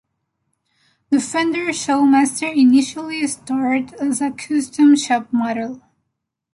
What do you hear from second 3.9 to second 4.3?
as